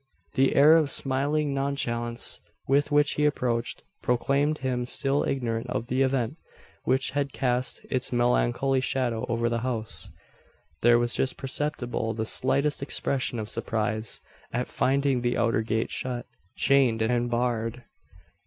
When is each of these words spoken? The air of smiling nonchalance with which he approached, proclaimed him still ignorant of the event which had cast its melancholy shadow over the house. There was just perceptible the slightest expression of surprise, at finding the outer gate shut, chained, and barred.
The 0.33 0.55
air 0.55 0.77
of 0.77 0.89
smiling 0.89 1.53
nonchalance 1.53 2.39
with 2.67 2.91
which 2.91 3.11
he 3.11 3.25
approached, 3.25 3.83
proclaimed 4.01 4.57
him 4.57 4.83
still 4.87 5.23
ignorant 5.23 5.67
of 5.69 5.89
the 5.89 6.01
event 6.01 6.37
which 6.85 7.11
had 7.11 7.33
cast 7.33 7.81
its 7.87 8.11
melancholy 8.11 8.81
shadow 8.81 9.27
over 9.29 9.47
the 9.47 9.59
house. 9.59 10.09
There 10.81 10.97
was 10.97 11.13
just 11.13 11.37
perceptible 11.37 12.15
the 12.15 12.25
slightest 12.25 12.81
expression 12.81 13.37
of 13.37 13.47
surprise, 13.47 14.21
at 14.51 14.69
finding 14.69 15.21
the 15.21 15.37
outer 15.37 15.61
gate 15.61 15.91
shut, 15.91 16.25
chained, 16.55 17.03
and 17.03 17.29
barred. 17.29 17.83